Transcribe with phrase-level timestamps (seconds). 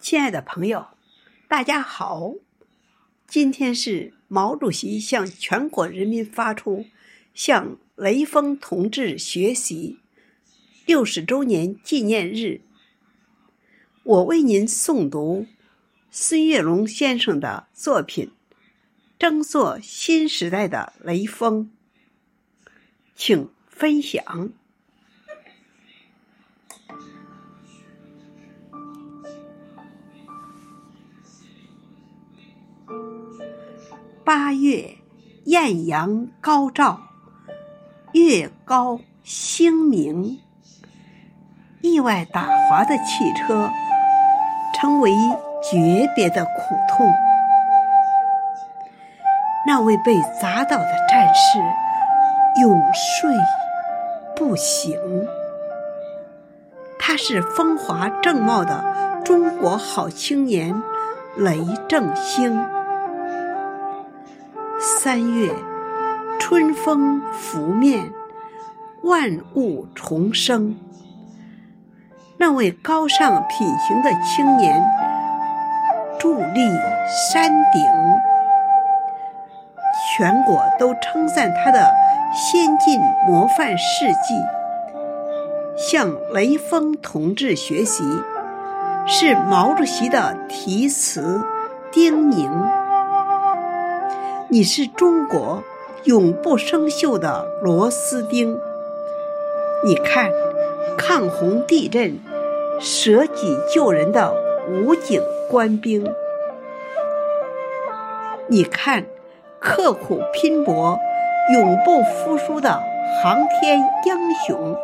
[0.00, 0.86] 亲爱的朋友，
[1.46, 2.32] 大家好！
[3.26, 6.86] 今天是毛主席向全国人民发出
[7.34, 9.98] 向雷锋同志学习
[10.86, 12.62] 六十周年纪念日。
[14.02, 15.46] 我为您诵读
[16.10, 18.32] 孙月龙先生的作品
[19.18, 21.70] 《争做新时代的雷锋》，
[23.14, 24.50] 请分享。
[34.32, 34.94] 八月
[35.46, 37.00] 艳阳高照，
[38.12, 40.38] 月高星明。
[41.80, 43.68] 意外打滑的汽车，
[44.72, 45.10] 成为
[45.60, 47.12] 诀别的苦痛。
[49.66, 51.58] 那位被砸倒的战士，
[52.62, 53.34] 永睡
[54.36, 54.96] 不醒。
[57.00, 58.84] 他是风华正茂的
[59.24, 60.80] 中国好青年
[61.36, 62.64] 雷正兴。
[64.82, 65.52] 三月，
[66.38, 68.10] 春风拂面，
[69.02, 70.74] 万物重生。
[72.38, 74.82] 那位高尚品行的青年，
[76.18, 76.62] 伫立
[77.30, 77.82] 山顶，
[80.16, 81.92] 全国都称赞他的
[82.34, 84.34] 先进模范事迹。
[85.76, 88.02] 向雷锋同志学习，
[89.06, 91.44] 是毛主席的题词
[91.92, 92.48] 叮咛。
[94.52, 95.62] 你是中国
[96.02, 98.58] 永不生锈的螺丝钉。
[99.84, 100.28] 你看，
[100.98, 102.18] 抗洪地震、
[102.80, 104.34] 舍己救人的
[104.68, 106.02] 武警官兵；
[108.48, 109.04] 你看，
[109.60, 110.98] 刻苦拼搏、
[111.52, 112.82] 永不服输的
[113.22, 114.76] 航天英雄。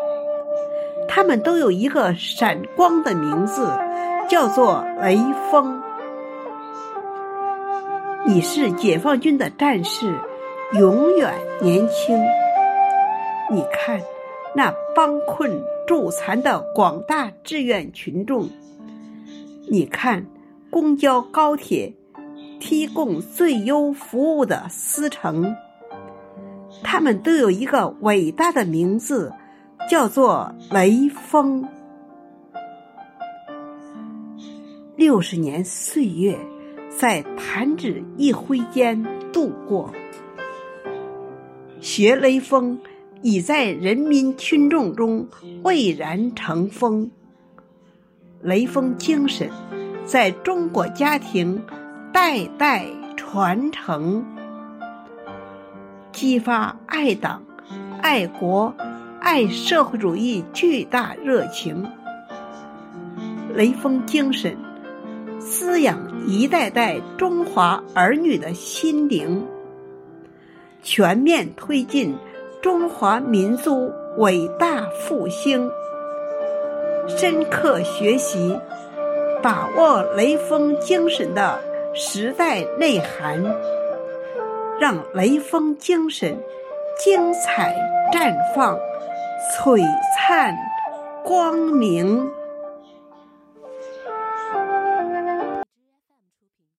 [1.09, 3.69] 他们都有一个闪光的名字，
[4.29, 5.19] 叫做雷
[5.51, 5.83] 锋。
[8.29, 10.13] 你是解放军的战士，
[10.73, 11.33] 永远
[11.63, 12.19] 年轻。
[13.49, 14.03] 你看，
[14.53, 18.49] 那帮困助残的广大志愿群众；
[19.71, 20.27] 你看，
[20.71, 21.95] 公交高铁
[22.59, 25.55] 提供最优服务的司乘，
[26.83, 29.33] 他们都有一个伟大的名字，
[29.89, 31.65] 叫做雷锋。
[34.97, 36.37] 六十年岁月。
[36.99, 39.93] 在弹指一挥间度过，
[41.79, 42.79] 学雷锋
[43.21, 45.29] 已在人民群众中
[45.63, 47.11] 蔚然成风。
[48.41, 49.51] 雷锋精神
[50.07, 51.63] 在中国家庭
[52.15, 54.25] 代代传承，
[56.13, 57.43] 激发爱党、
[58.01, 58.75] 爱国、
[59.21, 61.87] 爱社会主义巨大热情。
[63.55, 64.57] 雷锋精神。
[65.59, 69.43] 滋养一代代中华儿女的心灵，
[70.83, 72.15] 全面推进
[72.61, 75.71] 中华民族伟大复兴。
[77.09, 78.55] 深刻学习，
[79.43, 81.59] 把握雷锋精神的
[81.95, 83.43] 时代内涵，
[84.79, 86.39] 让雷锋精神
[87.03, 87.75] 精彩
[88.13, 88.79] 绽放、
[89.57, 89.83] 璀
[90.19, 90.55] 璨
[91.25, 92.31] 光明。